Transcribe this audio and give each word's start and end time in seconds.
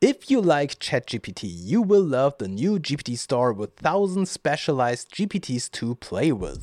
If 0.00 0.30
you 0.30 0.40
like 0.40 0.78
ChatGPT, 0.78 1.48
you 1.50 1.82
will 1.82 2.04
love 2.04 2.38
the 2.38 2.46
new 2.46 2.78
GPT 2.78 3.18
store 3.18 3.52
with 3.52 3.74
thousands 3.74 4.30
specialized 4.30 5.12
GPTs 5.12 5.68
to 5.72 5.96
play 5.96 6.30
with. 6.30 6.62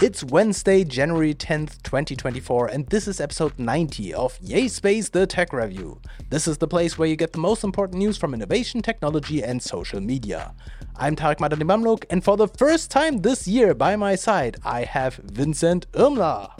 It's 0.00 0.24
Wednesday, 0.24 0.84
January 0.84 1.34
10th, 1.34 1.82
2024, 1.82 2.68
and 2.68 2.86
this 2.86 3.06
is 3.06 3.20
episode 3.20 3.58
90 3.58 4.14
of 4.14 4.38
Yay 4.40 4.68
Space 4.68 5.10
the 5.10 5.26
Tech 5.26 5.52
Review. 5.52 6.00
This 6.30 6.48
is 6.48 6.56
the 6.56 6.66
place 6.66 6.96
where 6.96 7.06
you 7.06 7.16
get 7.16 7.34
the 7.34 7.38
most 7.38 7.64
important 7.64 7.98
news 7.98 8.16
from 8.16 8.32
innovation, 8.32 8.80
technology, 8.80 9.44
and 9.44 9.62
social 9.62 10.00
media. 10.00 10.54
I'm 10.96 11.14
Tarek 11.14 11.36
Madany 11.36 11.64
Mamlouk, 11.64 12.06
and 12.08 12.24
for 12.24 12.38
the 12.38 12.48
first 12.48 12.90
time 12.90 13.18
this 13.18 13.46
year 13.46 13.74
by 13.74 13.94
my 13.94 14.14
side, 14.14 14.56
I 14.64 14.84
have 14.84 15.16
Vincent 15.16 15.92
Irmler. 15.92 16.50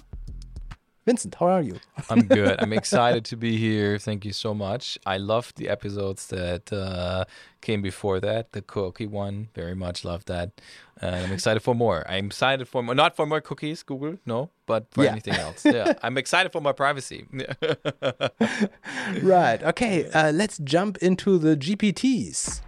Vincent, 1.07 1.35
how 1.35 1.47
are 1.47 1.61
you? 1.61 1.79
I'm 2.11 2.23
good. 2.23 2.63
I'm 2.63 2.73
excited 2.73 3.27
to 3.27 3.37
be 3.37 3.59
here. 3.59 3.99
Thank 3.99 4.25
you 4.25 4.33
so 4.33 4.55
much. 4.55 4.99
I 5.05 5.19
loved 5.19 5.57
the 5.57 5.69
episodes 5.69 6.29
that 6.29 6.73
uh, 6.73 7.27
came 7.61 7.83
before 7.83 8.21
that, 8.21 8.53
the 8.53 8.63
cookie 8.63 9.07
one. 9.07 9.49
Very 9.55 9.75
much 9.75 10.05
loved 10.05 10.29
that. 10.29 10.63
And 11.03 11.15
I'm 11.15 11.33
excited 11.33 11.61
for 11.61 11.75
more. 11.75 12.05
I'm 12.09 12.27
excited 12.27 12.69
for 12.69 12.83
more, 12.83 12.95
not 12.95 13.17
for 13.17 13.27
more 13.27 13.43
cookies, 13.43 13.83
Google, 13.83 14.17
no, 14.25 14.49
but 14.65 14.87
for 14.93 15.05
yeah. 15.05 15.11
anything 15.11 15.35
else. 15.35 15.65
Yeah, 15.67 15.93
I'm 16.03 16.17
excited 16.17 16.53
for 16.53 16.63
my 16.63 16.73
privacy. 16.73 17.27
right. 19.23 19.63
Okay. 19.63 20.09
Uh, 20.11 20.33
let's 20.33 20.57
jump 20.59 20.97
into 20.99 21.37
the 21.37 21.55
GPTs. 21.55 22.63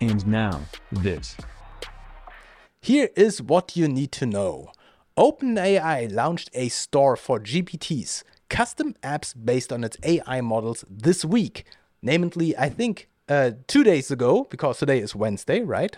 And 0.00 0.26
now, 0.26 0.62
this. 0.90 1.36
Here 2.80 3.10
is 3.14 3.40
what 3.40 3.76
you 3.76 3.86
need 3.86 4.10
to 4.12 4.26
know. 4.26 4.72
OpenAI 5.18 6.12
launched 6.12 6.48
a 6.54 6.68
store 6.68 7.16
for 7.16 7.40
GPTs, 7.40 8.22
custom 8.48 8.94
apps 9.02 9.34
based 9.34 9.72
on 9.72 9.82
its 9.82 9.96
AI 10.04 10.40
models 10.40 10.84
this 10.88 11.24
week. 11.24 11.64
Namely, 12.00 12.56
I 12.56 12.68
think 12.68 13.08
uh, 13.28 13.50
two 13.66 13.82
days 13.82 14.12
ago, 14.12 14.46
because 14.48 14.78
today 14.78 15.00
is 15.00 15.16
Wednesday, 15.16 15.62
right? 15.62 15.96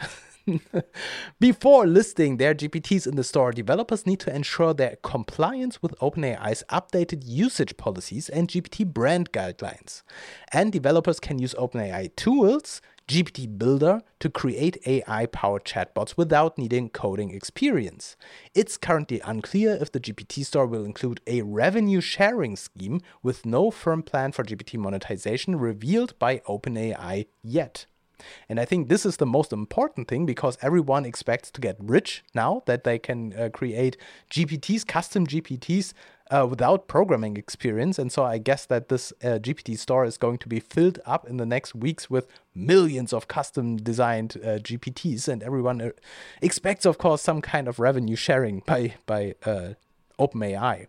Before 1.38 1.86
listing 1.86 2.38
their 2.38 2.54
GPTs 2.54 3.06
in 3.06 3.16
the 3.16 3.22
store, 3.22 3.52
developers 3.52 4.06
need 4.06 4.20
to 4.20 4.34
ensure 4.34 4.72
their 4.72 4.96
compliance 5.02 5.82
with 5.82 5.94
OpenAI's 5.98 6.64
updated 6.70 7.24
usage 7.26 7.76
policies 7.76 8.30
and 8.30 8.48
GPT 8.48 8.86
brand 8.86 9.32
guidelines. 9.32 10.02
And 10.50 10.72
developers 10.72 11.20
can 11.20 11.38
use 11.38 11.54
OpenAI 11.58 12.16
tools 12.16 12.80
GPT 13.10 13.58
Builder 13.58 14.02
to 14.20 14.30
create 14.30 14.80
AI 14.86 15.26
powered 15.26 15.64
chatbots 15.64 16.16
without 16.16 16.56
needing 16.56 16.88
coding 16.88 17.32
experience. 17.32 18.16
It's 18.54 18.76
currently 18.76 19.20
unclear 19.24 19.76
if 19.80 19.90
the 19.90 19.98
GPT 19.98 20.44
store 20.44 20.64
will 20.64 20.84
include 20.84 21.20
a 21.26 21.42
revenue 21.42 22.00
sharing 22.00 22.54
scheme 22.54 23.00
with 23.20 23.44
no 23.44 23.72
firm 23.72 24.04
plan 24.04 24.30
for 24.30 24.44
GPT 24.44 24.78
monetization 24.78 25.56
revealed 25.56 26.16
by 26.20 26.38
OpenAI 26.48 27.26
yet. 27.42 27.86
And 28.48 28.60
I 28.60 28.64
think 28.64 28.88
this 28.88 29.06
is 29.06 29.16
the 29.16 29.26
most 29.26 29.52
important 29.52 30.08
thing 30.08 30.26
because 30.26 30.58
everyone 30.62 31.04
expects 31.04 31.50
to 31.52 31.60
get 31.60 31.76
rich 31.78 32.22
now 32.34 32.62
that 32.66 32.84
they 32.84 32.98
can 32.98 33.32
uh, 33.32 33.48
create 33.52 33.96
GPTs, 34.30 34.86
custom 34.86 35.26
GPTs 35.26 35.92
uh, 36.30 36.46
without 36.48 36.86
programming 36.86 37.36
experience. 37.36 37.98
And 37.98 38.12
so 38.12 38.24
I 38.24 38.38
guess 38.38 38.64
that 38.66 38.88
this 38.88 39.12
uh, 39.22 39.38
GPT 39.38 39.76
store 39.78 40.04
is 40.04 40.16
going 40.16 40.38
to 40.38 40.48
be 40.48 40.60
filled 40.60 41.00
up 41.04 41.28
in 41.28 41.36
the 41.38 41.46
next 41.46 41.74
weeks 41.74 42.08
with 42.08 42.28
millions 42.54 43.12
of 43.12 43.28
custom 43.28 43.76
designed 43.76 44.36
uh, 44.36 44.58
GPTs. 44.58 45.28
And 45.28 45.42
everyone 45.42 45.80
uh, 45.80 45.90
expects, 46.40 46.86
of 46.86 46.98
course, 46.98 47.22
some 47.22 47.40
kind 47.40 47.68
of 47.68 47.78
revenue 47.78 48.16
sharing 48.16 48.60
by, 48.60 48.94
by 49.06 49.34
uh, 49.44 49.70
OpenAI. 50.18 50.86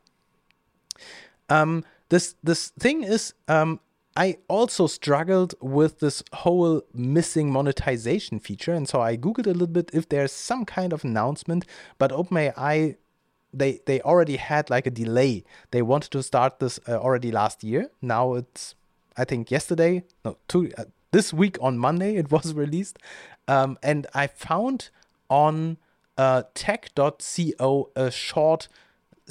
Um, 1.50 1.84
this, 2.10 2.36
this 2.44 2.70
thing 2.80 3.04
is, 3.04 3.34
um, 3.48 3.80
I 4.16 4.38
also 4.50 4.88
struggled 4.88 5.56
with 5.62 6.00
this 6.00 6.22
whole 6.34 6.82
missing 6.94 7.52
monetization 7.52 8.40
feature. 8.40 8.74
And 8.74 8.88
so 8.88 9.02
I 9.02 9.16
Googled 9.16 9.48
a 9.48 9.52
little 9.52 9.68
bit 9.68 9.90
if 9.94 10.10
there's 10.10 10.34
some 10.34 10.66
kind 10.66 10.92
of 10.92 11.04
announcement, 11.04 11.66
but 11.98 12.12
OpenAI 12.12 12.98
they 13.54 13.82
they 13.86 14.02
already 14.02 14.38
had 14.38 14.70
like 14.70 14.88
a 14.88 14.92
delay. 14.92 15.44
They 15.72 15.82
wanted 15.82 16.12
to 16.12 16.24
start 16.24 16.60
this 16.60 16.80
uh, 16.88 16.98
already 16.98 17.32
last 17.32 17.64
year. 17.64 17.90
Now 18.02 18.36
it's 18.36 18.76
I 19.18 19.26
think 19.26 19.52
yesterday, 19.52 20.04
no, 20.24 20.38
two 20.48 20.72
uh, 20.78 20.86
this 21.12 21.34
week 21.34 21.58
on 21.62 21.78
Monday 21.78 22.16
it 22.16 22.32
was 22.36 22.54
released. 22.54 22.98
Um, 23.48 23.78
and 23.84 24.08
I 24.14 24.28
found 24.28 24.90
on 25.30 25.78
uh, 26.18 26.44
tech.co 26.54 27.90
a 27.96 28.12
short 28.12 28.68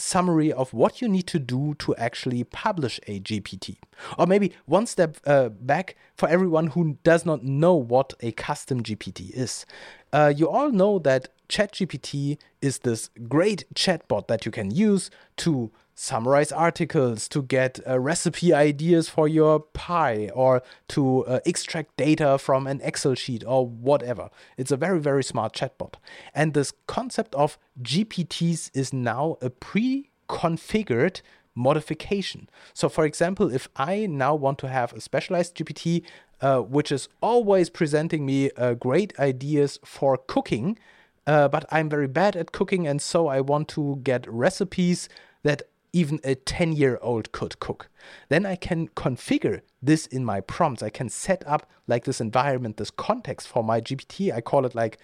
summary 0.01 0.53
of 0.53 0.73
what 0.73 1.01
you 1.01 1.09
need 1.09 1.27
to 1.29 1.39
do 1.39 1.75
to 1.79 1.95
actually 1.97 2.45
publish 2.45 2.99
a 3.07 3.21
GPT. 3.21 3.77
Or 4.19 4.27
maybe 4.27 4.53
one 4.67 4.87
step 4.87 5.19
uh, 5.27 5.51
back 5.51 5.97
for 6.17 6.29
everyone 6.29 6.69
who 6.69 6.99
does 7.05 7.25
not 7.25 7.45
know 7.45 7.75
what 7.75 8.15
a 8.21 8.33
custom 8.33 8.83
GPT 8.83 9.31
is. 9.31 9.67
Uh, 10.13 10.33
you 10.35 10.49
all 10.49 10.71
know 10.71 10.99
that 10.99 11.29
ChatGPT 11.49 12.39
is 12.61 12.81
this 12.81 13.11
great 13.29 13.65
chatbot 13.75 14.29
that 14.29 14.47
you 14.47 14.53
can 14.53 14.71
use 14.71 15.11
to 15.39 15.71
summarize 16.01 16.51
articles, 16.51 17.29
to 17.29 17.43
get 17.43 17.79
uh, 17.87 18.01
recipe 18.01 18.55
ideas 18.55 19.11
for 19.11 19.29
your 19.29 19.61
pie, 19.61 20.31
or 20.35 20.63
to 20.89 21.27
uh, 21.27 21.41
extract 21.45 21.95
data 21.99 22.39
from 22.39 22.67
an 22.67 22.81
Excel 22.83 23.15
sheet 23.15 23.45
or 23.47 23.67
whatever. 23.67 24.31
It's 24.57 24.71
a 24.71 24.79
very, 24.79 24.99
very 24.99 25.23
smart 25.23 25.53
chatbot. 25.53 25.95
And 26.35 26.55
this 26.55 26.73
concept 26.87 27.35
of 27.35 27.59
GPTs 27.83 28.71
is 28.73 28.95
now 28.95 29.37
a 29.43 29.51
pre 29.51 30.09
configured 30.27 31.21
modification. 31.55 32.49
So, 32.73 32.89
for 32.89 33.05
example, 33.05 33.53
if 33.53 33.69
I 33.77 34.07
now 34.07 34.35
want 34.35 34.59
to 34.61 34.69
have 34.69 34.95
a 34.95 35.03
specialized 35.03 35.55
GPT, 35.55 36.03
uh, 36.41 36.61
which 36.61 36.91
is 36.91 37.11
always 37.21 37.69
presenting 37.69 38.25
me 38.25 38.51
uh, 38.53 38.73
great 38.73 39.13
ideas 39.19 39.79
for 39.85 40.17
cooking, 40.17 40.79
uh, 41.27 41.49
but 41.49 41.67
I'm 41.71 41.91
very 41.91 42.09
bad 42.09 42.37
at 42.37 42.53
cooking, 42.53 42.87
and 42.87 43.03
so 43.03 43.27
I 43.27 43.43
want 43.43 43.69
to 43.69 44.01
get 44.03 44.27
recipes 44.27 45.11
that 45.43 45.63
even 45.93 46.21
a 46.25 46.35
10 46.35 46.73
year 46.73 46.99
old 47.03 47.33
could 47.33 47.59
cook. 47.61 47.89
Then 48.29 48.47
I 48.47 48.57
can 48.57 48.89
configure 48.89 49.63
this 49.83 50.07
in 50.07 50.25
my 50.25 50.41
prompts. 50.41 50.83
I 50.83 50.91
can 50.91 51.09
set 51.09 51.47
up 51.47 51.69
like 51.87 52.05
this 52.05 52.21
environment, 52.21 52.77
this 52.77 52.91
context 52.91 53.49
for 53.49 53.65
my 53.65 53.81
GPT. 53.81 54.33
I 54.33 54.41
call 54.41 54.65
it 54.67 54.75
like 54.75 54.99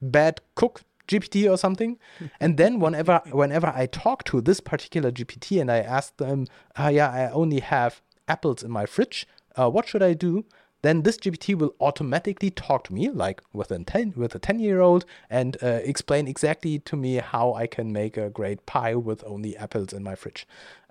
bad 0.00 0.40
cook 0.54 0.82
GPT 1.08 1.50
or 1.50 1.56
something. 1.56 1.98
and 2.40 2.56
then 2.56 2.80
whenever 2.80 3.20
whenever 3.32 3.68
I 3.68 3.86
talk 3.86 4.24
to 4.24 4.40
this 4.40 4.60
particular 4.60 5.10
GPT 5.10 5.60
and 5.60 5.70
I 5.70 5.78
ask 5.78 6.16
them, 6.16 6.46
uh, 6.78 6.90
yeah, 6.92 7.10
I 7.10 7.30
only 7.30 7.60
have 7.60 8.00
apples 8.28 8.62
in 8.62 8.70
my 8.70 8.86
fridge. 8.86 9.26
Uh, 9.56 9.68
what 9.68 9.88
should 9.88 10.02
I 10.02 10.14
do? 10.14 10.44
Then 10.82 11.02
this 11.02 11.18
GPT 11.18 11.56
will 11.56 11.74
automatically 11.80 12.50
talk 12.50 12.84
to 12.84 12.94
me, 12.94 13.10
like 13.10 13.42
with 13.52 13.70
a 13.70 13.78
10, 13.78 14.14
with 14.16 14.34
a 14.34 14.38
10 14.38 14.58
year 14.58 14.80
old, 14.80 15.04
and 15.28 15.56
uh, 15.62 15.80
explain 15.84 16.26
exactly 16.26 16.78
to 16.80 16.96
me 16.96 17.16
how 17.16 17.54
I 17.54 17.66
can 17.66 17.92
make 17.92 18.16
a 18.16 18.30
great 18.30 18.64
pie 18.66 18.94
with 18.94 19.22
only 19.26 19.56
apples 19.56 19.92
in 19.92 20.02
my 20.02 20.14
fridge. 20.14 20.46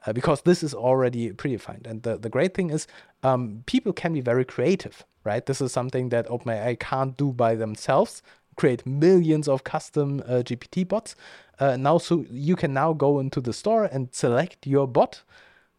Uh, 0.06 0.14
because 0.14 0.44
this 0.44 0.64
is 0.64 0.74
already 0.74 1.32
predefined. 1.32 1.86
And 1.86 2.04
the, 2.04 2.18
the 2.18 2.30
great 2.30 2.54
thing 2.54 2.70
is, 2.70 2.88
um, 3.22 3.64
people 3.66 3.92
can 3.92 4.14
be 4.14 4.22
very 4.22 4.46
creative, 4.46 5.04
right? 5.26 5.46
This 5.46 5.60
is 5.60 5.74
something 5.74 6.10
that 6.10 6.28
OpenAI 6.28 6.80
can't 6.80 7.18
do 7.18 7.34
by 7.34 7.56
themselves, 7.56 8.22
create 8.56 8.86
millions 8.86 9.48
of 9.48 9.64
custom 9.64 10.22
uh, 10.26 10.44
GPT 10.44 10.88
bots. 10.88 11.16
Uh, 11.60 11.76
now, 11.76 11.98
so 11.98 12.26
you 12.30 12.56
can 12.56 12.74
now 12.74 12.94
go 12.94 13.20
into 13.20 13.42
the 13.42 13.52
store 13.52 13.86
and 13.86 14.10
select 14.14 14.66
your 14.66 14.88
bot, 14.88 15.24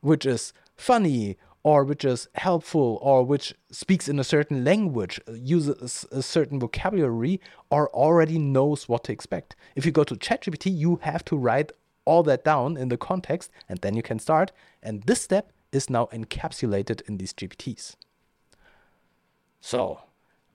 which 0.00 0.26
is 0.26 0.52
funny 0.76 1.38
or 1.62 1.84
which 1.84 2.04
is 2.04 2.28
helpful 2.34 2.98
or 3.02 3.22
which 3.22 3.54
speaks 3.70 4.08
in 4.08 4.18
a 4.18 4.24
certain 4.24 4.64
language, 4.64 5.20
uses 5.32 6.06
a 6.10 6.22
certain 6.22 6.58
vocabulary, 6.58 7.40
or 7.70 7.88
already 7.90 8.38
knows 8.38 8.88
what 8.88 9.04
to 9.04 9.12
expect. 9.12 9.56
If 9.76 9.84
you 9.84 9.92
go 9.92 10.04
to 10.04 10.14
ChatGPT, 10.14 10.74
you 10.74 11.00
have 11.02 11.24
to 11.26 11.36
write 11.36 11.72
all 12.04 12.22
that 12.24 12.44
down 12.44 12.76
in 12.76 12.88
the 12.88 12.96
context 12.96 13.50
and 13.68 13.78
then 13.80 13.94
you 13.94 14.02
can 14.02 14.18
start. 14.18 14.52
And 14.82 15.02
this 15.02 15.22
step 15.22 15.52
is 15.72 15.90
now 15.90 16.06
encapsulated 16.06 17.02
in 17.08 17.18
these 17.18 17.32
GPTs. 17.32 17.96
So, 19.60 20.00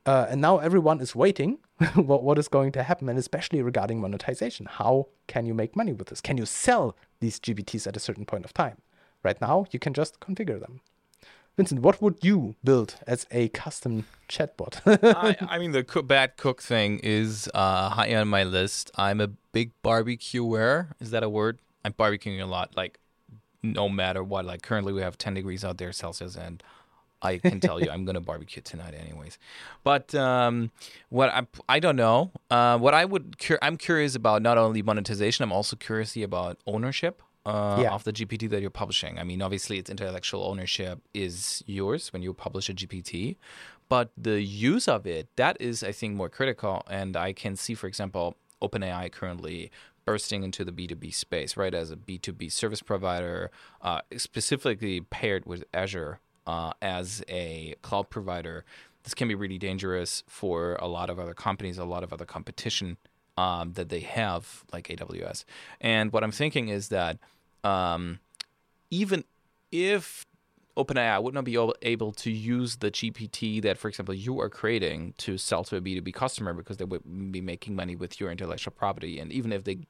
uh, 0.06 0.28
and 0.30 0.42
now 0.42 0.58
everyone 0.58 1.00
is 1.00 1.16
waiting 1.16 1.60
what, 1.96 2.24
what 2.24 2.38
is 2.38 2.48
going 2.48 2.72
to 2.74 2.84
happen, 2.84 3.10
and 3.10 3.20
especially 3.20 3.62
regarding 3.62 4.00
monetization. 4.02 4.66
How 4.66 5.08
can 5.28 5.46
you 5.46 5.54
make 5.54 5.76
money 5.76 5.94
with 5.94 6.08
this? 6.08 6.22
Can 6.22 6.38
you 6.38 6.46
sell 6.46 6.96
these 7.20 7.40
GPTs 7.40 7.88
at 7.88 7.98
a 7.98 8.00
certain 8.00 8.26
point 8.26 8.46
of 8.46 8.54
time? 8.54 8.78
Right 9.24 9.40
now, 9.42 9.66
you 9.72 9.80
can 9.80 9.94
just 9.94 10.20
configure 10.20 10.60
them. 10.60 10.82
Vincent, 11.58 11.82
what 11.82 12.02
would 12.02 12.18
you 12.22 12.56
build 12.64 12.96
as 13.08 13.26
a 13.32 13.48
custom 13.50 14.06
chatbot? 14.28 14.82
I, 14.86 15.38
I, 15.56 15.58
mean, 15.58 15.72
the 15.72 15.84
co- 15.86 16.02
bad 16.02 16.36
cook 16.36 16.62
thing 16.62 17.00
is 17.00 17.50
uh, 17.54 17.90
high 17.90 18.14
on 18.16 18.28
my 18.28 18.44
list. 18.44 18.92
I'm 18.96 19.22
a 19.22 19.28
big 19.28 19.72
barbecuer. 19.82 20.90
Is 21.00 21.12
that 21.12 21.24
a 21.24 21.30
word? 21.30 21.60
I'm 21.86 21.94
barbecuing 21.94 22.42
a 22.42 22.46
lot, 22.46 22.76
like 22.76 23.00
no 23.64 23.88
matter 23.88 24.22
what. 24.22 24.44
Like 24.44 24.64
currently, 24.64 24.92
we 24.92 25.02
have 25.02 25.18
10 25.18 25.34
degrees 25.34 25.64
out 25.64 25.78
there 25.78 25.94
Celsius, 25.94 26.36
and 26.36 26.62
I 27.22 27.38
can 27.38 27.60
tell 27.60 27.80
you, 27.82 27.90
I'm 27.90 28.06
gonna 28.06 28.22
barbecue 28.22 28.62
tonight, 28.62 28.94
anyways. 28.94 29.38
But 29.84 30.14
um, 30.14 30.72
what 31.10 31.30
I 31.30 31.48
I 31.70 31.80
don't 31.80 31.96
know. 31.96 32.32
Uh, 32.52 32.78
what 32.78 32.94
I 32.94 33.06
would 33.06 33.40
cur- 33.40 33.60
I'm 33.62 33.78
curious 33.78 34.16
about 34.16 34.42
not 34.42 34.58
only 34.58 34.82
monetization. 34.82 35.44
I'm 35.44 35.52
also 35.52 35.76
curious 35.76 36.16
about 36.18 36.60
ownership 36.68 37.22
uh, 37.46 37.80
Yeah. 37.82 37.94
of 37.94 38.04
the 38.04 38.12
GPT 38.14 38.50
that 38.50 38.62
you're 38.62 38.70
publishing. 38.70 39.20
I 39.20 39.24
mean, 39.24 39.42
obviously, 39.42 39.78
its 39.78 39.90
intellectual 39.90 40.44
ownership 40.46 41.00
is 41.14 41.64
yours 41.68 42.12
when 42.12 42.22
you 42.22 42.34
publish 42.34 42.70
a 42.70 42.74
GPT, 42.74 43.36
but 43.90 44.10
the 44.18 44.42
use 44.42 44.88
of 44.88 45.06
it 45.06 45.28
that 45.36 45.58
is, 45.60 45.84
I 45.84 45.92
think, 45.92 46.16
more 46.16 46.30
critical. 46.30 46.84
And 46.90 47.16
I 47.16 47.34
can 47.34 47.56
see, 47.56 47.76
for 47.76 47.88
example, 47.88 48.36
OpenAI 48.62 49.12
currently 49.12 49.70
bursting 50.06 50.44
into 50.44 50.64
the 50.64 50.72
B2B 50.72 51.14
space, 51.14 51.58
right, 51.58 51.74
as 51.74 51.92
a 51.92 51.96
B2B 51.96 52.52
service 52.52 52.82
provider, 52.82 53.52
uh, 53.82 54.02
specifically 54.18 55.02
paired 55.02 55.46
with 55.46 55.64
Azure 55.74 56.20
uh, 56.48 56.74
as 56.82 57.24
a 57.28 57.76
cloud 57.82 58.10
provider. 58.10 58.66
This 59.04 59.14
can 59.14 59.28
be 59.28 59.36
really 59.36 59.58
dangerous 59.58 60.24
for 60.28 60.76
a 60.76 60.88
lot 60.88 61.10
of 61.10 61.20
other 61.20 61.34
companies, 61.34 61.78
a 61.78 61.86
lot 61.86 62.04
of 62.04 62.12
other 62.14 62.26
competition 62.26 62.98
um, 63.38 63.74
that 63.74 63.90
they 63.90 64.00
have, 64.00 64.64
like 64.72 64.88
AWS. 64.88 65.44
And 65.82 66.12
what 66.14 66.24
I'm 66.24 66.32
thinking 66.32 66.70
is 66.70 66.90
that 66.90 67.18
um, 67.66 68.20
even 68.92 69.24
if 69.72 70.26
OpenAI 70.78 71.22
would 71.22 71.34
not 71.34 71.46
be 71.46 71.54
able- 71.56 71.76
able 71.82 72.12
to 72.12 72.30
use 72.30 72.78
the 72.78 72.92
GPT 72.92 73.62
that, 73.62 73.78
for 73.78 73.88
example, 73.88 74.14
you 74.14 74.40
are 74.40 74.50
creating 74.50 75.14
to 75.18 75.38
sell 75.38 75.64
to 75.66 75.78
a 75.78 75.82
B2B 75.82 76.14
customer 76.14 76.54
because 76.54 76.78
they 76.78 76.86
would 76.86 77.32
be 77.32 77.42
making 77.42 77.76
money 77.76 77.96
with 77.96 78.20
your 78.20 78.30
intellectual 78.30 78.74
property. 78.74 79.20
And 79.20 79.32
even 79.32 79.52
if 79.52 79.64
they, 79.64 79.88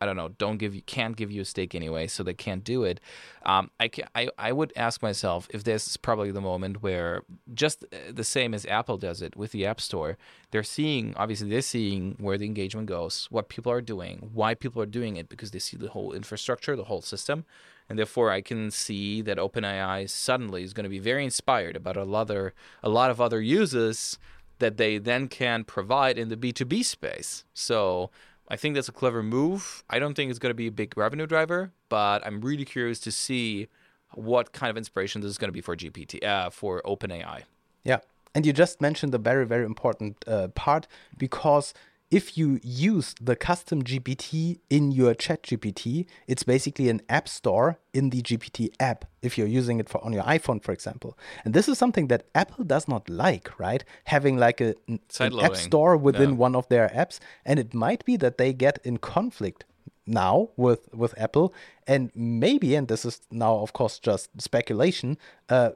I 0.00 0.06
don't 0.06 0.16
know, 0.16 0.28
don't 0.28 0.58
give 0.58 0.74
you, 0.74 0.82
can't 0.82 1.16
give 1.16 1.30
you 1.30 1.42
a 1.42 1.44
stake 1.44 1.74
anyway, 1.74 2.06
so 2.06 2.22
they 2.22 2.34
can't 2.34 2.62
do 2.62 2.84
it. 2.84 3.00
Um, 3.44 3.70
I, 3.80 3.88
ca 3.88 4.04
I, 4.14 4.28
I 4.38 4.52
would 4.52 4.72
ask 4.76 5.02
myself 5.02 5.48
if 5.52 5.64
this 5.64 5.88
is 5.88 5.96
probably 5.96 6.30
the 6.30 6.40
moment 6.40 6.82
where 6.82 7.22
just 7.52 7.84
uh, 7.84 8.12
the 8.12 8.24
same 8.24 8.54
as 8.54 8.64
Apple 8.66 8.96
does 8.96 9.22
it 9.22 9.36
with 9.36 9.50
the 9.52 9.66
App 9.66 9.80
Store, 9.80 10.16
they're 10.50 10.62
seeing, 10.62 11.14
obviously, 11.16 11.48
they're 11.48 11.62
seeing 11.62 12.16
where 12.18 12.38
the 12.38 12.46
engagement 12.46 12.86
goes, 12.86 13.26
what 13.30 13.48
people 13.48 13.72
are 13.72 13.80
doing, 13.80 14.30
why 14.32 14.54
people 14.54 14.80
are 14.80 14.86
doing 14.86 15.16
it, 15.16 15.28
because 15.28 15.50
they 15.50 15.58
see 15.58 15.76
the 15.76 15.88
whole 15.88 16.12
infrastructure, 16.12 16.76
the 16.76 16.84
whole 16.84 17.02
system. 17.02 17.44
And 17.88 17.98
therefore, 17.98 18.30
I 18.30 18.40
can 18.40 18.70
see 18.70 19.22
that 19.22 19.38
OpenAI 19.38 20.08
suddenly 20.08 20.62
is 20.62 20.74
going 20.74 20.84
to 20.84 20.90
be 20.90 20.98
very 20.98 21.24
inspired 21.24 21.74
about 21.74 21.96
a 21.96 22.04
lot, 22.04 22.22
other, 22.22 22.54
a 22.82 22.88
lot 22.88 23.10
of 23.10 23.20
other 23.20 23.40
uses 23.40 24.18
that 24.58 24.76
they 24.76 24.98
then 24.98 25.28
can 25.28 25.64
provide 25.64 26.18
in 26.18 26.28
the 26.28 26.36
B2B 26.36 26.84
space. 26.84 27.44
So 27.54 28.10
I 28.48 28.56
think 28.56 28.74
that's 28.74 28.88
a 28.88 28.92
clever 28.92 29.22
move. 29.22 29.84
I 29.90 29.98
don't 29.98 30.14
think 30.14 30.30
it's 30.30 30.38
going 30.38 30.50
to 30.50 30.54
be 30.54 30.66
a 30.66 30.72
big 30.72 30.96
revenue 30.96 31.26
driver, 31.26 31.72
but 31.88 32.26
I'm 32.26 32.40
really 32.40 32.64
curious 32.64 32.98
to 33.00 33.12
see 33.12 33.68
what 34.14 34.52
kind 34.52 34.70
of 34.70 34.76
inspiration 34.76 35.20
this 35.20 35.30
is 35.30 35.38
going 35.38 35.48
to 35.48 35.52
be 35.52 35.60
for 35.60 35.76
GPT, 35.76 36.24
uh, 36.24 36.48
for 36.50 36.80
OpenAI. 36.84 37.42
Yeah. 37.84 37.98
And 38.34 38.46
you 38.46 38.52
just 38.52 38.80
mentioned 38.80 39.14
a 39.14 39.18
very, 39.18 39.46
very 39.46 39.64
important 39.64 40.24
uh, 40.26 40.48
part 40.48 40.86
because 41.16 41.74
if 42.10 42.38
you 42.38 42.58
use 42.62 43.14
the 43.20 43.36
custom 43.36 43.82
GPT 43.82 44.60
in 44.70 44.92
your 44.92 45.14
ChatGPT, 45.14 46.06
it's 46.26 46.42
basically 46.42 46.88
an 46.88 47.02
app 47.08 47.28
store 47.28 47.78
in 47.92 48.08
the 48.10 48.22
GPT 48.22 48.70
app 48.80 49.04
if 49.20 49.36
you're 49.36 49.46
using 49.46 49.78
it 49.78 49.88
for 49.90 50.02
on 50.02 50.14
your 50.14 50.22
iPhone, 50.22 50.62
for 50.62 50.72
example. 50.72 51.18
And 51.44 51.52
this 51.52 51.68
is 51.68 51.76
something 51.76 52.08
that 52.08 52.24
Apple 52.34 52.64
does 52.64 52.88
not 52.88 53.10
like, 53.10 53.58
right? 53.60 53.84
Having 54.04 54.38
like 54.38 54.60
a, 54.60 54.74
an, 54.86 55.00
an 55.20 55.32
app 55.44 55.56
store 55.56 55.96
within 55.98 56.30
one 56.38 56.54
of 56.56 56.66
their 56.68 56.88
apps. 56.88 57.18
And 57.44 57.58
it 57.58 57.74
might 57.74 58.04
be 58.06 58.16
that 58.16 58.38
they 58.38 58.54
get 58.54 58.78
in 58.84 58.96
conflict 58.98 59.64
now 60.06 60.48
with 60.56 60.88
with 60.94 61.12
Apple 61.20 61.52
and 61.86 62.10
maybe 62.14 62.74
and 62.74 62.88
this 62.88 63.04
is 63.04 63.20
now 63.30 63.56
of 63.56 63.74
course 63.74 63.98
just 63.98 64.30
speculation 64.40 65.18
uh 65.50 65.72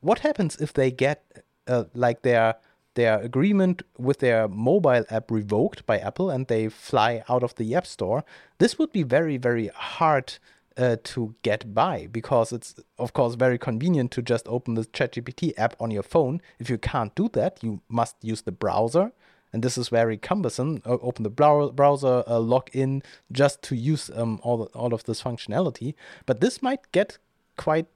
what 0.00 0.20
happens 0.20 0.56
if 0.56 0.72
they 0.72 0.90
get 0.90 1.44
uh, 1.68 1.84
like 1.92 2.22
their 2.22 2.54
their 2.96 3.20
agreement 3.20 3.82
with 3.96 4.18
their 4.18 4.48
mobile 4.48 5.04
app 5.08 5.30
revoked 5.30 5.86
by 5.86 5.98
Apple 5.98 6.28
and 6.28 6.46
they 6.46 6.68
fly 6.68 7.22
out 7.28 7.42
of 7.42 7.54
the 7.54 7.74
App 7.74 7.86
Store 7.86 8.24
this 8.58 8.78
would 8.78 8.92
be 8.92 9.02
very 9.04 9.36
very 9.36 9.68
hard 9.68 10.34
uh, 10.76 10.96
to 11.04 11.34
get 11.42 11.72
by 11.72 12.06
because 12.10 12.52
it's 12.52 12.74
of 12.98 13.12
course 13.12 13.34
very 13.34 13.58
convenient 13.58 14.10
to 14.10 14.20
just 14.20 14.46
open 14.48 14.74
the 14.74 14.84
ChatGPT 14.84 15.52
app 15.56 15.74
on 15.80 15.90
your 15.90 16.02
phone 16.02 16.42
if 16.58 16.68
you 16.68 16.76
can't 16.76 17.14
do 17.14 17.28
that 17.30 17.62
you 17.62 17.80
must 17.88 18.16
use 18.22 18.42
the 18.42 18.52
browser 18.52 19.12
and 19.52 19.62
this 19.62 19.78
is 19.78 19.88
very 19.88 20.18
cumbersome. 20.18 20.82
O- 20.84 20.98
open 20.98 21.22
the 21.22 21.30
brow- 21.30 21.70
browser, 21.70 22.24
uh, 22.26 22.38
log 22.38 22.68
in 22.74 23.02
just 23.32 23.62
to 23.62 23.74
use 23.74 24.10
um, 24.14 24.38
all 24.42 24.64
all 24.74 24.92
of 24.92 25.04
this 25.04 25.22
functionality. 25.22 25.94
But 26.26 26.40
this 26.40 26.62
might 26.62 26.92
get 26.92 27.18
quite 27.56 27.86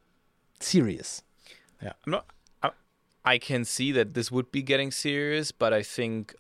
serious. 0.61 1.23
Yeah, 1.83 1.93
I'm 2.07 2.13
not. 2.13 2.27
I, 3.25 3.39
can 3.39 3.65
see 3.65 3.93
that 3.93 4.15
this 4.15 4.31
would 4.31 4.51
be 4.51 4.63
getting 4.63 4.91
serious, 4.91 5.53
but 5.53 5.73
I 5.73 5.83
think 5.83 6.35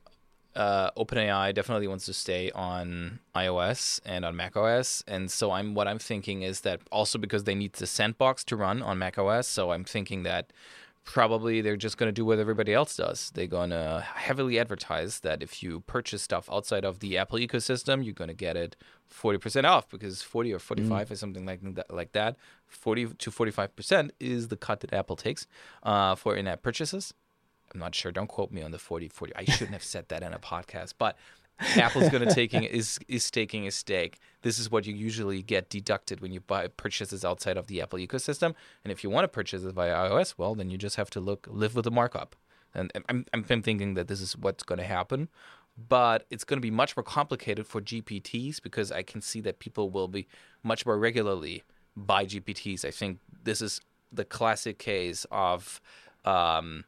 uh, 0.54 0.90
OpenAI 0.92 1.54
definitely 1.54 1.88
wants 1.88 2.06
to 2.06 2.12
stay 2.12 2.50
on 2.52 3.20
iOS 3.34 4.00
and 4.04 4.24
on 4.24 4.36
macOS, 4.36 5.04
and 5.06 5.30
so 5.30 5.52
I'm 5.52 5.74
what 5.74 5.86
I'm 5.86 5.98
thinking 5.98 6.42
is 6.42 6.62
that 6.62 6.80
also 6.90 7.18
because 7.18 7.44
they 7.44 7.54
need 7.54 7.74
the 7.74 7.86
sandbox 7.86 8.44
to 8.44 8.56
run 8.56 8.82
on 8.82 8.98
macOS, 8.98 9.46
so 9.46 9.72
I'm 9.72 9.84
thinking 9.84 10.24
that 10.24 10.52
probably 11.04 11.60
they're 11.60 11.76
just 11.76 11.96
going 11.96 12.08
to 12.08 12.12
do 12.12 12.24
what 12.24 12.38
everybody 12.38 12.72
else 12.72 12.96
does. 12.96 13.30
They're 13.34 13.46
going 13.46 13.70
to 13.70 14.06
heavily 14.14 14.58
advertise 14.58 15.20
that 15.20 15.42
if 15.42 15.62
you 15.62 15.80
purchase 15.80 16.22
stuff 16.22 16.48
outside 16.52 16.84
of 16.84 17.00
the 17.00 17.18
Apple 17.18 17.38
ecosystem, 17.38 18.04
you're 18.04 18.14
going 18.14 18.28
to 18.28 18.34
get 18.34 18.56
it 18.56 18.76
40% 19.12 19.64
off 19.64 19.88
because 19.88 20.22
40 20.22 20.52
or 20.52 20.58
45 20.58 21.10
or 21.10 21.16
something 21.16 21.46
like 21.46 21.60
that, 21.74 21.92
like 21.92 22.12
that. 22.12 22.36
40 22.66 23.06
to 23.18 23.30
45% 23.30 24.10
is 24.20 24.48
the 24.48 24.56
cut 24.56 24.80
that 24.80 24.92
Apple 24.92 25.16
takes 25.16 25.46
uh, 25.82 26.14
for 26.14 26.36
in-app 26.36 26.62
purchases. 26.62 27.12
I'm 27.72 27.80
not 27.80 27.94
sure. 27.94 28.12
Don't 28.12 28.26
quote 28.26 28.50
me 28.50 28.62
on 28.62 28.72
the 28.72 28.78
40 28.78 29.08
40. 29.08 29.32
I 29.36 29.44
shouldn't 29.44 29.72
have 29.72 29.84
said 29.84 30.08
that 30.08 30.22
in 30.22 30.32
a 30.32 30.38
podcast, 30.38 30.94
but 30.98 31.16
Apple's 31.76 32.08
going 32.08 32.26
to 32.28 32.34
taking 32.34 32.64
is 32.64 32.98
is 33.08 33.30
taking 33.30 33.66
a 33.66 33.70
stake. 33.70 34.18
This 34.42 34.58
is 34.58 34.70
what 34.70 34.86
you 34.86 34.94
usually 34.94 35.42
get 35.42 35.68
deducted 35.68 36.20
when 36.20 36.32
you 36.32 36.40
buy 36.40 36.68
purchases 36.68 37.24
outside 37.24 37.56
of 37.56 37.66
the 37.66 37.82
Apple 37.82 37.98
ecosystem. 37.98 38.54
And 38.84 38.90
if 38.92 39.04
you 39.04 39.10
want 39.10 39.24
to 39.24 39.28
purchase 39.28 39.62
it 39.62 39.72
via 39.72 39.94
iOS, 39.94 40.34
well, 40.38 40.54
then 40.54 40.70
you 40.70 40.78
just 40.78 40.96
have 40.96 41.10
to 41.10 41.20
look 41.20 41.46
live 41.50 41.74
with 41.74 41.84
the 41.84 41.90
markup. 41.90 42.36
And 42.74 42.90
I'm 42.94 43.04
I'm, 43.08 43.44
I'm 43.50 43.62
thinking 43.62 43.94
that 43.94 44.08
this 44.08 44.20
is 44.20 44.36
what's 44.36 44.62
going 44.62 44.78
to 44.78 44.84
happen, 44.84 45.28
but 45.76 46.26
it's 46.30 46.44
going 46.44 46.58
to 46.58 46.62
be 46.62 46.70
much 46.70 46.96
more 46.96 47.04
complicated 47.04 47.66
for 47.66 47.80
GPTs 47.80 48.62
because 48.62 48.90
I 48.90 49.02
can 49.02 49.20
see 49.20 49.40
that 49.42 49.58
people 49.58 49.90
will 49.90 50.08
be 50.08 50.26
much 50.62 50.86
more 50.86 50.98
regularly 50.98 51.64
buy 51.96 52.24
GPTs. 52.24 52.84
I 52.84 52.90
think 52.90 53.18
this 53.42 53.60
is 53.60 53.80
the 54.12 54.24
classic 54.24 54.78
case 54.78 55.26
of. 55.30 55.80
Um, 56.24 56.84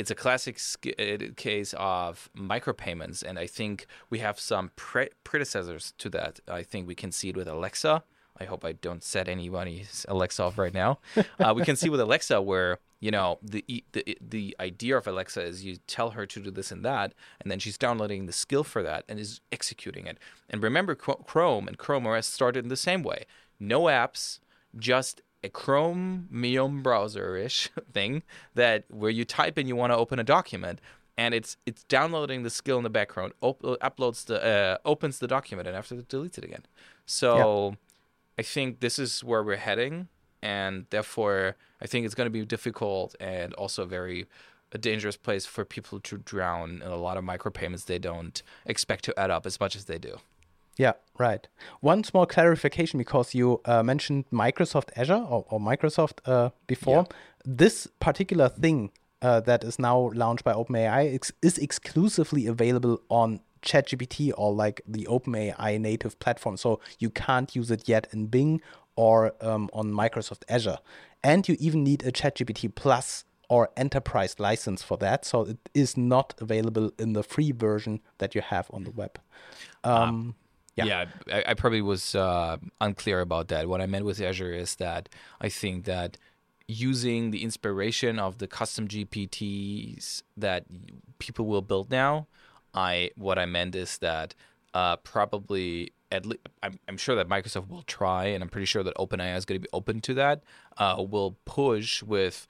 it's 0.00 0.10
a 0.10 0.14
classic 0.14 0.58
sk- 0.58 0.98
uh, 0.98 1.18
case 1.36 1.74
of 1.76 2.30
micropayments, 2.34 3.22
and 3.22 3.38
I 3.38 3.46
think 3.46 3.86
we 4.08 4.20
have 4.20 4.40
some 4.40 4.70
pre- 4.74 5.10
predecessors 5.24 5.92
to 5.98 6.08
that. 6.08 6.40
I 6.48 6.62
think 6.62 6.88
we 6.88 6.94
can 6.94 7.12
see 7.12 7.28
it 7.28 7.36
with 7.36 7.46
Alexa. 7.46 8.02
I 8.40 8.44
hope 8.44 8.64
I 8.64 8.72
don't 8.72 9.04
set 9.04 9.28
anybody's 9.28 10.06
Alexa 10.08 10.42
off 10.42 10.56
right 10.56 10.72
now. 10.72 10.98
Uh, 11.38 11.52
we 11.54 11.64
can 11.64 11.76
see 11.76 11.88
with 11.88 12.00
Alexa 12.00 12.40
where 12.40 12.78
you 13.00 13.10
know 13.10 13.38
the 13.42 13.64
the 13.92 14.18
the 14.36 14.56
idea 14.58 14.96
of 14.96 15.06
Alexa 15.06 15.42
is 15.42 15.64
you 15.64 15.76
tell 15.86 16.10
her 16.10 16.24
to 16.26 16.40
do 16.40 16.50
this 16.50 16.70
and 16.72 16.82
that, 16.84 17.12
and 17.40 17.50
then 17.50 17.58
she's 17.58 17.78
downloading 17.78 18.26
the 18.26 18.32
skill 18.32 18.64
for 18.64 18.82
that 18.82 19.04
and 19.08 19.18
is 19.18 19.40
executing 19.52 20.06
it. 20.06 20.16
And 20.48 20.62
remember, 20.62 20.94
Chrome 20.94 21.68
and 21.68 21.76
Chrome 21.76 22.06
OS 22.06 22.26
started 22.26 22.64
in 22.64 22.68
the 22.68 22.76
same 22.88 23.02
way: 23.02 23.26
no 23.58 23.82
apps, 23.82 24.40
just 24.78 25.22
a 25.42 25.48
Chromium 25.48 26.82
browser-ish 26.82 27.70
thing 27.92 28.22
that 28.54 28.84
where 28.90 29.10
you 29.10 29.24
type 29.24 29.58
in 29.58 29.66
you 29.66 29.76
want 29.76 29.92
to 29.92 29.96
open 29.96 30.18
a 30.18 30.24
document 30.24 30.80
and 31.16 31.34
it's 31.34 31.56
it's 31.66 31.84
downloading 31.84 32.42
the 32.42 32.50
skill 32.50 32.78
in 32.78 32.84
the 32.84 32.90
background 32.90 33.32
op- 33.40 33.62
uploads 33.62 34.26
the 34.26 34.42
uh, 34.42 34.76
opens 34.84 35.18
the 35.18 35.26
document 35.26 35.66
and 35.66 35.76
after 35.76 35.94
it 35.94 36.08
deletes 36.08 36.38
it 36.38 36.44
again. 36.44 36.64
So 37.06 37.76
i 38.38 38.42
think 38.42 38.80
this 38.80 38.98
is 38.98 39.22
where 39.22 39.42
we're 39.42 39.56
heading 39.56 40.08
and 40.42 40.86
therefore 40.90 41.56
i 41.82 41.86
think 41.86 42.06
it's 42.06 42.14
going 42.14 42.26
to 42.26 42.30
be 42.30 42.44
difficult 42.44 43.14
and 43.20 43.52
also 43.54 43.84
very 43.84 44.26
a 44.72 44.78
dangerous 44.78 45.16
place 45.16 45.44
for 45.44 45.64
people 45.64 46.00
to 46.00 46.16
drown 46.16 46.80
in 46.84 46.90
a 46.90 46.96
lot 46.96 47.16
of 47.16 47.24
micropayments 47.24 47.84
they 47.84 47.98
don't 47.98 48.42
expect 48.64 49.04
to 49.04 49.18
add 49.18 49.30
up 49.30 49.44
as 49.44 49.60
much 49.60 49.76
as 49.76 49.84
they 49.84 49.98
do 49.98 50.16
Yeah, 50.76 50.92
right. 51.18 51.46
One 51.80 52.04
small 52.04 52.26
clarification 52.26 52.98
because 52.98 53.34
you 53.34 53.60
uh, 53.64 53.82
mentioned 53.82 54.24
Microsoft 54.32 54.90
Azure 54.96 55.24
or, 55.28 55.44
or 55.50 55.60
Microsoft 55.60 56.18
uh, 56.24 56.50
before. 56.66 57.06
This 57.44 57.86
particular 58.00 58.48
thing 58.48 58.90
uh, 59.22 59.40
that 59.40 59.64
is 59.64 59.78
now 59.78 60.10
launched 60.14 60.44
by 60.44 60.52
OpenAI 60.52 61.14
ex- 61.14 61.32
is 61.42 61.58
exclusively 61.58 62.46
available 62.46 63.00
on 63.08 63.40
ChatGPT 63.62 64.32
or 64.36 64.54
like 64.54 64.80
the 64.86 65.06
OpenAI 65.10 65.78
native 65.80 66.18
platform. 66.18 66.56
So 66.56 66.80
you 66.98 67.10
can't 67.10 67.54
use 67.54 67.70
it 67.70 67.88
yet 67.88 68.06
in 68.12 68.26
Bing 68.26 68.62
or 68.96 69.34
um, 69.40 69.68
on 69.72 69.92
Microsoft 69.92 70.42
Azure. 70.48 70.78
And 71.22 71.46
you 71.48 71.56
even 71.60 71.84
need 71.84 72.04
a 72.06 72.12
ChatGPT 72.12 72.74
Plus 72.74 73.24
or 73.48 73.68
enterprise 73.76 74.36
license 74.38 74.82
for 74.82 74.96
that. 74.98 75.24
So 75.24 75.42
it 75.42 75.58
is 75.74 75.96
not 75.96 76.34
available 76.40 76.92
in 76.98 77.12
the 77.12 77.22
free 77.22 77.52
version 77.52 78.00
that 78.18 78.34
you 78.34 78.40
have 78.40 78.70
on 78.72 78.84
the 78.84 78.92
web. 78.92 79.18
Um, 79.84 80.36
yeah. 80.84 81.06
Yeah, 81.26 81.36
I, 81.36 81.50
I 81.50 81.54
probably 81.54 81.82
was 81.82 82.14
uh, 82.14 82.56
unclear 82.80 83.20
about 83.20 83.48
that. 83.48 83.68
What 83.68 83.80
I 83.80 83.86
meant 83.86 84.04
with 84.04 84.20
Azure 84.20 84.52
is 84.52 84.76
that 84.76 85.08
I 85.40 85.48
think 85.48 85.84
that 85.84 86.16
using 86.66 87.30
the 87.30 87.42
inspiration 87.42 88.18
of 88.18 88.38
the 88.38 88.46
custom 88.46 88.86
GPTs 88.86 90.22
that 90.36 90.64
people 91.18 91.46
will 91.46 91.62
build 91.62 91.90
now, 91.90 92.28
I 92.72 93.10
what 93.16 93.38
I 93.38 93.46
meant 93.46 93.74
is 93.74 93.98
that 93.98 94.34
uh, 94.74 94.96
probably 94.96 95.92
at 96.12 96.26
least 96.26 96.48
I'm, 96.62 96.78
I'm 96.88 96.96
sure 96.96 97.14
that 97.16 97.28
Microsoft 97.28 97.68
will 97.68 97.82
try, 97.82 98.26
and 98.26 98.42
I'm 98.42 98.48
pretty 98.48 98.66
sure 98.66 98.82
that 98.82 98.94
OpenAI 98.96 99.36
is 99.36 99.44
going 99.44 99.60
to 99.60 99.62
be 99.62 99.70
open 99.72 100.00
to 100.00 100.14
that. 100.14 100.42
Uh, 100.76 101.04
will 101.08 101.36
push 101.44 102.02
with 102.02 102.46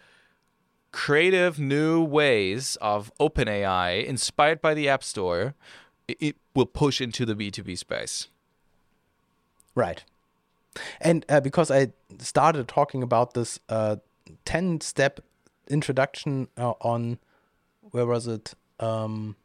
creative 0.92 1.58
new 1.58 2.02
ways 2.02 2.76
of 2.80 3.12
OpenAI 3.20 4.04
inspired 4.04 4.60
by 4.60 4.75
the 4.75 4.88
App 4.88 5.04
Store. 5.04 5.54
It, 6.19 6.37
will 6.55 6.67
push 6.67 7.00
into 7.00 7.25
the 7.25 7.35
B2B 7.35 7.79
space. 7.79 8.29
Right. 9.75 10.02
And 11.00 11.25
uh, 11.29 11.40
because 11.40 11.71
I 11.71 11.93
started 12.19 12.67
talking 12.69 13.02
about 13.02 13.35
this 13.35 13.61
uh, 13.69 13.97
10 14.45 14.81
step 14.81 15.21
introduction 15.69 16.49
uh, 16.57 16.73
on, 16.81 17.19
where 17.83 18.07
was 18.07 18.26
it? 18.26 18.55
Um, 18.81 19.37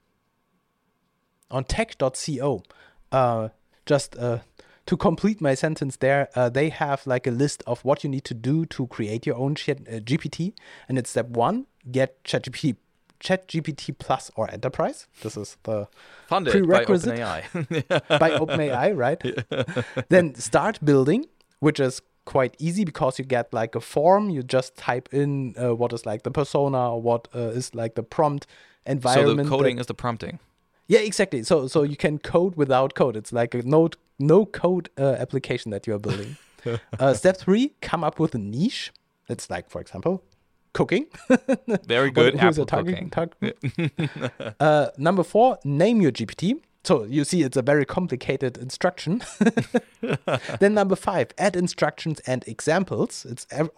on 1.51 1.63
tech.co. 1.63 2.63
Uh, 3.11 3.49
just 3.85 4.17
uh, 4.17 4.39
to 4.85 4.97
complete 4.97 5.41
my 5.41 5.53
sentence 5.53 5.97
there, 5.97 6.29
uh, 6.35 6.49
they 6.49 6.69
have 6.69 7.05
like 7.05 7.27
a 7.27 7.31
list 7.31 7.63
of 7.67 7.83
what 7.85 8.03
you 8.03 8.09
need 8.09 8.23
to 8.25 8.33
do 8.33 8.65
to 8.67 8.87
create 8.87 9.25
your 9.25 9.35
own 9.35 9.55
chat, 9.55 9.79
uh, 9.87 9.99
GPT. 9.99 10.53
And 10.89 10.97
it's 10.97 11.11
step 11.11 11.27
one 11.29 11.67
get 11.91 12.23
ChatGPT 12.23 12.77
ChatGPT 13.25 13.97
Plus 13.97 14.31
or 14.35 14.49
Enterprise. 14.51 15.07
This 15.21 15.35
is 15.35 15.57
the 15.63 15.87
Funded 16.27 16.53
prerequisite 16.53 17.17
by 17.17 17.43
OpenAI. 17.53 18.19
by 18.19 18.29
OpenAI, 18.31 18.95
right? 18.95 19.21
then 20.09 20.35
start 20.35 20.79
building, 20.85 21.25
which 21.59 21.79
is 21.79 22.01
quite 22.25 22.55
easy 22.59 22.85
because 22.85 23.17
you 23.19 23.25
get 23.25 23.51
like 23.53 23.75
a 23.75 23.81
form. 23.81 24.29
You 24.29 24.43
just 24.43 24.77
type 24.77 25.09
in 25.11 25.55
uh, 25.57 25.75
what 25.75 25.91
is 25.93 26.05
like 26.05 26.23
the 26.23 26.31
persona 26.31 26.91
or 26.91 27.01
what 27.01 27.27
uh, 27.33 27.59
is 27.59 27.73
like 27.73 27.95
the 27.95 28.03
prompt 28.03 28.45
environment. 28.85 29.37
so 29.39 29.43
the 29.43 29.49
coding 29.49 29.79
is 29.79 29.87
the 29.87 29.93
prompting. 29.93 30.39
yeah, 30.87 30.99
exactly. 30.99 31.43
So 31.43 31.67
so 31.67 31.83
you 31.83 31.97
can 31.97 32.19
code 32.19 32.55
without 32.55 32.93
code. 32.93 33.15
It's 33.15 33.33
like 33.33 33.55
a 33.55 33.63
no 33.63 33.89
no 34.19 34.45
code 34.45 34.89
uh, 34.97 35.15
application 35.19 35.71
that 35.71 35.87
you 35.87 35.95
are 35.95 35.99
building. 35.99 36.37
uh, 36.99 37.13
step 37.13 37.37
three: 37.37 37.73
come 37.81 38.03
up 38.03 38.19
with 38.19 38.35
a 38.35 38.39
niche. 38.39 38.91
It's 39.27 39.49
like, 39.49 39.69
for 39.69 39.81
example, 39.81 40.23
cooking. 40.75 41.07
Very 41.87 42.11
good. 42.11 42.35
Apple 42.35 42.63
a 42.63 42.65
cooking. 42.67 43.09
target? 43.09 43.55
target- 44.29 44.55
uh, 44.59 44.89
number 44.97 45.23
four: 45.23 45.57
name 45.63 46.01
your 46.01 46.11
GPT. 46.11 46.59
So 46.83 47.03
you 47.05 47.23
see, 47.23 47.41
it's 47.41 47.57
a 47.57 47.63
very 47.63 47.85
complicated 47.85 48.57
instruction. 48.57 49.23
then 50.59 50.73
number 50.75 50.95
five: 50.95 51.27
add 51.39 51.55
instructions 51.55 52.19
and 52.27 52.43
examples. 52.47 53.25
It's 53.25 53.47
ev- 53.49 53.71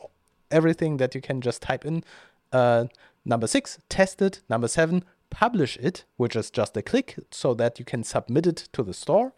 everything 0.51 0.97
that 0.97 1.15
you 1.15 1.21
can 1.21 1.39
just 1.39 1.61
type 1.61 1.85
in. 1.85 2.03
Uh, 2.51 2.85
number 3.23 3.47
six: 3.47 3.79
test 3.87 4.21
it. 4.21 4.41
Number 4.49 4.67
seven: 4.67 5.05
publish 5.29 5.77
it, 5.77 6.03
which 6.17 6.35
is 6.35 6.49
just 6.51 6.75
a 6.75 6.81
click, 6.81 7.15
so 7.31 7.53
that 7.53 7.79
you 7.79 7.85
can 7.85 8.03
submit 8.03 8.45
it 8.47 8.67
to 8.73 8.83
the 8.83 8.93
store. 8.93 9.31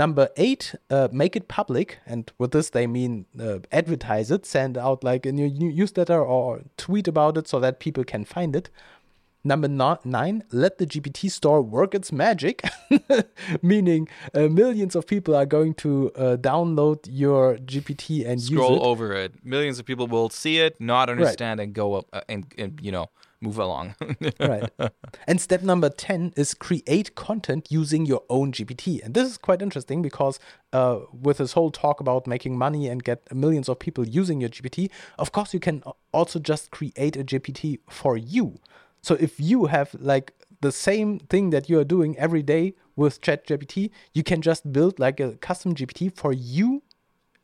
Number 0.00 0.30
eight, 0.38 0.74
uh, 0.88 1.08
make 1.12 1.36
it 1.36 1.46
public, 1.46 1.98
and 2.06 2.32
with 2.38 2.52
this 2.52 2.70
they 2.70 2.86
mean 2.86 3.26
uh, 3.38 3.58
advertise 3.70 4.30
it, 4.30 4.46
send 4.46 4.78
out 4.78 5.04
like 5.04 5.26
a 5.26 5.32
new- 5.32 5.50
newsletter 5.50 6.24
or 6.24 6.62
tweet 6.78 7.06
about 7.06 7.36
it, 7.36 7.46
so 7.46 7.60
that 7.60 7.80
people 7.80 8.04
can 8.04 8.24
find 8.24 8.56
it. 8.56 8.70
Number 9.44 9.68
nine, 9.68 10.44
let 10.52 10.78
the 10.78 10.86
GPT 10.86 11.30
store 11.30 11.60
work 11.60 11.94
its 11.94 12.12
magic, 12.12 12.62
meaning 13.62 14.08
uh, 14.32 14.48
millions 14.48 14.96
of 14.96 15.06
people 15.06 15.36
are 15.36 15.44
going 15.44 15.74
to 15.74 16.10
uh, 16.16 16.36
download 16.38 17.00
your 17.06 17.56
GPT 17.58 18.26
and 18.26 18.40
use 18.40 18.58
Scroll 18.58 18.82
over 18.82 19.12
it. 19.12 19.44
Millions 19.44 19.78
of 19.78 19.84
people 19.84 20.06
will 20.06 20.30
see 20.30 20.60
it, 20.60 20.80
not 20.80 21.10
understand, 21.10 21.60
and 21.60 21.74
go 21.74 21.92
up 21.92 22.06
uh, 22.14 22.22
and, 22.26 22.46
and 22.56 22.80
you 22.82 22.90
know 22.90 23.10
move 23.40 23.58
along. 23.58 23.94
right. 24.40 24.70
And 25.26 25.40
step 25.40 25.62
number 25.62 25.88
10 25.88 26.34
is 26.36 26.54
create 26.54 27.14
content 27.14 27.68
using 27.70 28.06
your 28.06 28.22
own 28.28 28.52
GPT. 28.52 29.02
And 29.02 29.14
this 29.14 29.28
is 29.28 29.38
quite 29.38 29.62
interesting 29.62 30.02
because 30.02 30.38
uh, 30.72 31.00
with 31.12 31.38
this 31.38 31.52
whole 31.52 31.70
talk 31.70 32.00
about 32.00 32.26
making 32.26 32.56
money 32.56 32.88
and 32.88 33.02
get 33.02 33.34
millions 33.34 33.68
of 33.68 33.78
people 33.78 34.06
using 34.06 34.40
your 34.40 34.50
GPT, 34.50 34.90
of 35.18 35.32
course, 35.32 35.54
you 35.54 35.60
can 35.60 35.82
also 36.12 36.38
just 36.38 36.70
create 36.70 37.16
a 37.16 37.24
GPT 37.24 37.78
for 37.88 38.16
you. 38.16 38.58
So 39.02 39.14
if 39.14 39.40
you 39.40 39.66
have 39.66 39.94
like 39.98 40.34
the 40.60 40.72
same 40.72 41.18
thing 41.18 41.50
that 41.50 41.70
you 41.70 41.78
are 41.78 41.84
doing 41.84 42.18
every 42.18 42.42
day 42.42 42.74
with 42.96 43.20
ChatGPT, 43.22 43.90
you 44.12 44.22
can 44.22 44.42
just 44.42 44.70
build 44.72 44.98
like 44.98 45.20
a 45.20 45.32
custom 45.36 45.74
GPT 45.74 46.14
for 46.14 46.32
you 46.32 46.82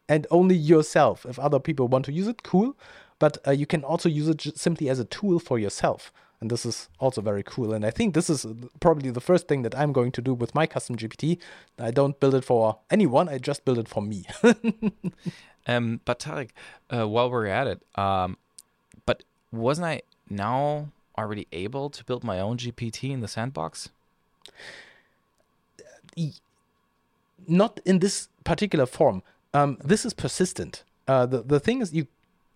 and 0.08 0.26
only 0.30 0.54
yourself. 0.54 1.24
If 1.26 1.38
other 1.38 1.58
people 1.58 1.88
want 1.88 2.04
to 2.06 2.12
use 2.12 2.28
it, 2.28 2.42
cool. 2.42 2.76
But 3.18 3.38
uh, 3.46 3.52
you 3.52 3.66
can 3.66 3.82
also 3.84 4.08
use 4.08 4.28
it 4.28 4.58
simply 4.58 4.88
as 4.88 4.98
a 4.98 5.04
tool 5.04 5.38
for 5.38 5.58
yourself. 5.58 6.12
And 6.40 6.50
this 6.50 6.66
is 6.66 6.88
also 7.00 7.22
very 7.22 7.42
cool. 7.42 7.72
And 7.72 7.84
I 7.84 7.90
think 7.90 8.14
this 8.14 8.28
is 8.28 8.46
probably 8.80 9.10
the 9.10 9.20
first 9.20 9.48
thing 9.48 9.62
that 9.62 9.76
I'm 9.76 9.92
going 9.92 10.12
to 10.12 10.22
do 10.22 10.34
with 10.34 10.54
my 10.54 10.66
custom 10.66 10.96
GPT. 10.96 11.38
I 11.78 11.90
don't 11.90 12.20
build 12.20 12.34
it 12.34 12.44
for 12.44 12.78
anyone, 12.90 13.28
I 13.28 13.38
just 13.38 13.64
build 13.64 13.78
it 13.78 13.88
for 13.88 14.02
me. 14.02 14.26
um, 15.66 16.00
but 16.04 16.18
Tarek, 16.20 16.50
uh, 16.90 17.08
while 17.08 17.30
we're 17.30 17.46
at 17.46 17.66
it, 17.66 17.80
um, 17.94 18.36
but 19.06 19.22
wasn't 19.50 19.86
I 19.86 20.02
now 20.28 20.88
already 21.16 21.46
able 21.52 21.88
to 21.88 22.04
build 22.04 22.22
my 22.22 22.38
own 22.38 22.58
GPT 22.58 23.10
in 23.10 23.20
the 23.20 23.28
sandbox? 23.28 23.88
Not 27.48 27.80
in 27.86 28.00
this 28.00 28.28
particular 28.44 28.84
form. 28.84 29.22
Um, 29.54 29.78
this 29.82 30.04
is 30.04 30.12
persistent. 30.12 30.84
Uh, 31.08 31.24
the, 31.24 31.42
the 31.42 31.60
thing 31.60 31.80
is, 31.80 31.94
you 31.94 32.08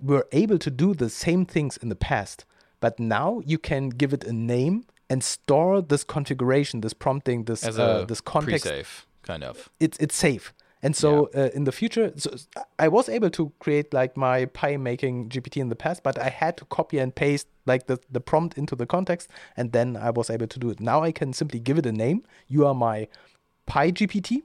were 0.03 0.27
able 0.33 0.59
to 0.59 0.71
do 0.71 0.95
the 0.95 1.11
same 1.11 1.45
things 1.45 1.77
in 1.77 1.89
the 1.89 1.97
past, 1.97 2.45
but 2.81 2.99
now 2.99 3.41
you 3.45 3.59
can 3.59 3.91
give 3.91 4.13
it 4.13 4.25
a 4.25 4.33
name 4.33 4.85
and 5.09 5.23
store 5.25 5.83
this 5.83 6.05
configuration, 6.05 6.81
this 6.81 6.95
prompting, 6.95 7.45
this 7.45 7.65
As 7.65 7.79
uh, 7.79 8.03
a 8.03 8.07
this 8.07 8.21
context 8.21 8.65
pre-save, 8.65 9.07
kind 9.23 9.45
of. 9.45 9.69
it's 9.81 9.99
it's 9.99 10.15
safe. 10.15 10.55
And 10.83 10.97
so 10.97 11.29
uh, 11.35 11.51
in 11.53 11.65
the 11.65 11.73
future, 11.73 12.13
so 12.17 12.35
I 12.79 12.89
was 12.89 13.11
able 13.11 13.29
to 13.31 13.53
create 13.59 13.93
like 13.93 14.17
my 14.17 14.47
pie 14.47 14.79
making 14.79 15.29
GPT 15.29 15.61
in 15.61 15.69
the 15.69 15.77
past, 15.77 16.03
but 16.03 16.19
I 16.19 16.31
had 16.31 16.57
to 16.57 16.65
copy 16.65 16.99
and 16.99 17.15
paste 17.15 17.49
like 17.67 17.87
the, 17.87 17.99
the 18.11 18.21
prompt 18.21 18.57
into 18.57 18.75
the 18.75 18.87
context, 18.87 19.29
and 19.59 19.73
then 19.73 19.97
I 19.97 20.09
was 20.09 20.31
able 20.31 20.47
to 20.47 20.59
do 20.59 20.71
it. 20.71 20.81
Now 20.81 21.03
I 21.03 21.13
can 21.13 21.35
simply 21.35 21.61
give 21.61 21.77
it 21.77 21.85
a 21.85 21.93
name. 21.93 22.23
You 22.49 22.67
are 22.67 22.75
my 22.75 23.09
pie 23.67 23.91
GPT, 23.93 24.43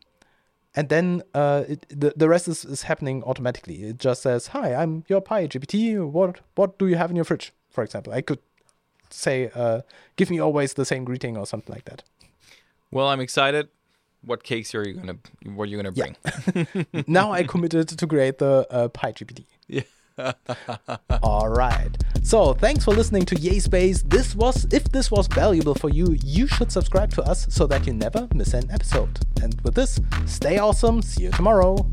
and 0.75 0.89
then 0.89 1.23
uh, 1.33 1.63
it, 1.67 1.85
the 1.89 2.13
the 2.15 2.27
rest 2.27 2.47
is, 2.47 2.65
is 2.65 2.83
happening 2.83 3.23
automatically. 3.23 3.83
It 3.83 3.97
just 3.97 4.21
says, 4.21 4.47
"Hi, 4.47 4.75
I'm 4.75 5.03
your 5.07 5.21
pie 5.21 5.47
GPT. 5.47 6.05
What 6.05 6.41
what 6.55 6.77
do 6.77 6.87
you 6.87 6.95
have 6.95 7.09
in 7.09 7.15
your 7.15 7.25
fridge?" 7.25 7.53
For 7.69 7.83
example, 7.83 8.13
I 8.13 8.21
could 8.21 8.39
say, 9.09 9.49
uh, 9.55 9.81
"Give 10.15 10.29
me 10.29 10.39
always 10.39 10.73
the 10.73 10.85
same 10.85 11.05
greeting" 11.05 11.37
or 11.37 11.45
something 11.45 11.73
like 11.73 11.85
that. 11.85 12.03
Well, 12.91 13.07
I'm 13.07 13.21
excited. 13.21 13.69
What 14.23 14.43
cakes 14.43 14.75
are 14.75 14.87
you 14.87 14.95
gonna? 14.95 15.17
What 15.45 15.63
are 15.63 15.71
you 15.71 15.77
gonna 15.77 15.91
bring? 15.91 16.15
Yeah. 16.53 17.03
now 17.07 17.31
I 17.31 17.43
committed 17.43 17.87
to 17.89 18.07
create 18.07 18.39
the 18.39 18.67
uh, 18.69 18.87
pie 18.89 19.13
GPT. 19.13 19.45
Yeah. 20.17 20.31
All 21.21 21.49
right. 21.49 21.91
So 22.25 22.55
thanks 22.55 22.83
for 22.83 22.91
listening 22.91 23.23
to 23.25 23.39
Yay 23.39 23.59
Space. 23.59 24.01
This 24.01 24.35
was, 24.35 24.65
if 24.73 24.85
this 24.85 25.11
was 25.11 25.27
valuable 25.27 25.75
for 25.75 25.91
you, 25.91 26.17
you 26.23 26.47
should 26.47 26.71
subscribe 26.71 27.11
to 27.11 27.21
us 27.21 27.45
so 27.51 27.67
that 27.67 27.85
you 27.85 27.93
never 27.93 28.27
miss 28.33 28.55
an 28.55 28.67
episode. 28.71 29.19
And 29.43 29.61
with 29.61 29.75
this, 29.75 29.99
stay 30.25 30.57
awesome. 30.57 31.03
See 31.03 31.25
you 31.25 31.31
tomorrow. 31.31 31.87